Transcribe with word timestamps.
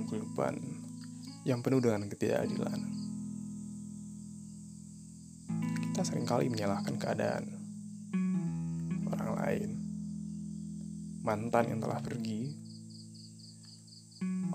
kehidupan 0.00 0.56
yang 1.44 1.60
penuh 1.60 1.84
dengan 1.84 2.08
ketidakadilan. 2.08 2.80
Kita 5.92 6.00
sering 6.08 6.24
kali 6.24 6.48
menyalahkan 6.48 6.96
keadaan 6.96 7.44
orang 9.12 9.30
lain, 9.36 9.70
mantan 11.20 11.76
yang 11.76 11.80
telah 11.84 12.00
pergi, 12.00 12.48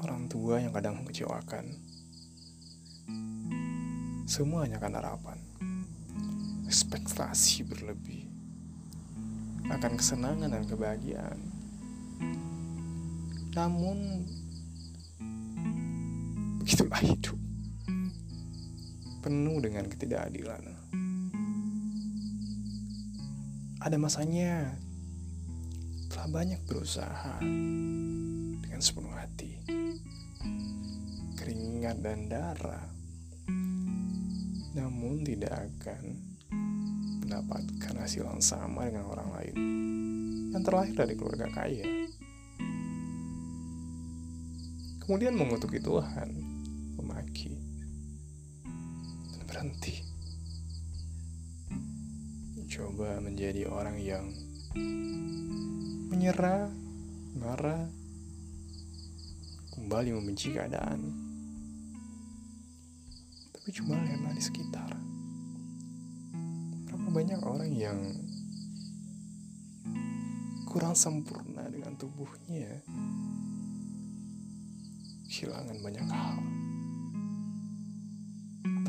orang 0.01 0.25
tua 0.25 0.57
yang 0.57 0.73
kadang 0.73 0.97
mengecewakan. 0.97 1.65
Semua 4.25 4.65
hanya 4.65 4.81
karena 4.81 4.99
harapan, 4.99 5.37
ekspektasi 6.65 7.63
berlebih 7.69 8.27
akan 9.67 9.99
kesenangan 9.99 10.51
dan 10.51 10.63
kebahagiaan. 10.63 11.39
Namun, 13.51 14.23
begitulah 16.67 16.99
hidup. 16.99 17.39
Penuh 19.23 19.63
dengan 19.63 19.87
ketidakadilan. 19.87 20.67
Ada 23.79 23.95
masanya 23.95 24.75
telah 26.11 26.27
banyak 26.27 26.59
berusaha 26.67 27.39
dengan 28.59 28.83
sepenuh 28.83 29.15
hati. 29.15 29.63
Keringat 31.39 32.03
dan 32.03 32.27
darah. 32.27 32.83
Namun 34.75 35.23
tidak 35.23 35.71
akan 35.71 36.03
mendapatkan 37.23 37.95
hasil 37.95 38.27
yang 38.27 38.43
sama 38.43 38.91
dengan 38.91 39.07
orang 39.07 39.29
lain 39.39 39.55
yang 40.51 40.63
terlahir 40.67 40.91
dari 40.99 41.15
keluarga 41.15 41.47
kaya. 41.47 41.87
Kemudian 45.07 45.39
mengutuki 45.39 45.79
Tuhan, 45.79 46.56
memaki, 46.97 47.53
dan 49.31 49.41
berhenti. 49.45 49.95
Coba 52.67 53.17
menjadi 53.23 53.65
orang 53.71 53.97
yang 53.97 54.27
menyerah, 56.11 56.67
marah, 57.39 57.87
kembali 59.77 60.13
membenci 60.13 60.51
keadaan. 60.51 60.99
Tapi 63.55 63.69
cuma 63.71 63.95
lihatlah 64.01 64.33
di 64.35 64.43
sekitar. 64.43 64.91
Berapa 66.85 67.07
banyak 67.07 67.39
orang 67.45 67.71
yang 67.71 67.99
kurang 70.67 70.93
sempurna 70.93 71.65
dengan 71.71 71.95
tubuhnya, 71.95 72.83
kehilangan 75.25 75.77
banyak 75.81 76.05
hal. 76.11 76.37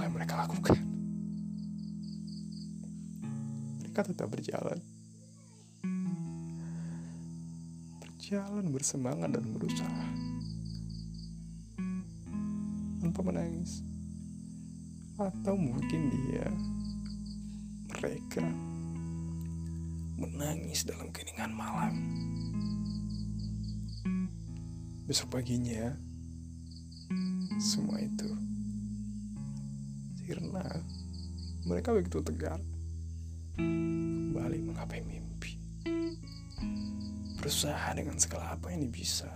Yang 0.09 0.25
mereka 0.25 0.41
lakukan? 0.41 0.81
Mereka 3.77 4.01
tetap 4.09 4.33
berjalan. 4.33 4.81
Berjalan 8.01 8.73
bersemangat 8.73 9.36
dan 9.36 9.45
berusaha. 9.53 10.05
Tanpa 13.05 13.20
menangis. 13.20 13.84
Atau 15.20 15.61
mungkin 15.61 16.09
dia 16.09 16.48
mereka 17.92 18.48
menangis 20.17 20.89
dalam 20.89 21.12
keningan 21.12 21.53
malam. 21.53 21.92
Besok 25.05 25.36
paginya, 25.36 26.01
semua 27.61 27.87
sirna. 30.28 30.61
Mereka 31.64 31.89
begitu 31.96 32.20
tegar, 32.20 32.61
kembali 33.56 34.61
menggapai 34.61 35.00
mimpi. 35.00 35.56
Berusaha 37.40 37.96
dengan 37.96 38.20
segala 38.20 38.52
apa 38.52 38.68
yang 38.68 38.92
bisa. 38.92 39.33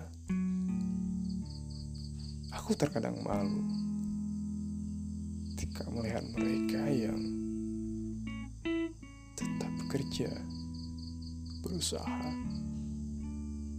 Aku 2.52 2.76
terkadang 2.76 3.16
malu 3.24 3.64
ketika 5.56 5.88
melihat 5.88 6.28
mereka 6.36 6.84
yang 6.92 7.20
tetap 9.32 9.72
bekerja, 9.80 10.28
berusaha 11.64 12.28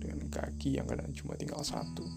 dengan 0.01 0.33
kaki 0.33 0.81
yang 0.81 0.89
kadang 0.89 1.13
cuma 1.13 1.37
tinggal 1.37 1.61
satu, 1.61 2.09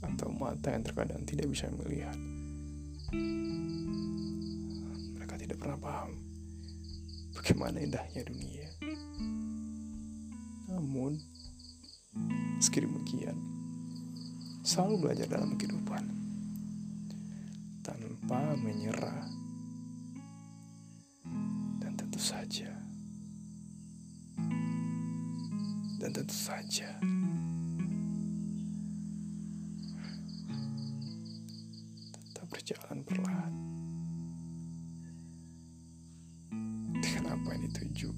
atau 0.00 0.32
mata 0.32 0.72
yang 0.72 0.80
terkadang 0.80 1.20
tidak 1.28 1.52
bisa 1.52 1.68
melihat. 1.84 2.16
Mereka 5.16 5.40
tidak 5.40 5.56
pernah 5.56 5.80
paham 5.80 6.12
bagaimana 7.32 7.80
indahnya 7.80 8.20
dunia. 8.20 8.68
Namun, 10.68 11.16
meski 12.60 12.84
demikian, 12.84 13.32
selalu 14.60 15.08
belajar 15.08 15.24
dalam 15.32 15.56
kehidupan 15.56 16.04
tanpa 17.80 18.52
menyerah. 18.60 19.24
Dan 21.80 21.96
tentu 21.96 22.20
saja, 22.20 22.68
dan 25.96 26.10
tentu 26.12 26.36
saja, 26.36 27.00
berjalan 32.68 33.00
perlahan 33.00 33.52
dengan 37.00 37.24
apa 37.32 37.48
yang 37.56 37.64
dituju. 37.64 38.12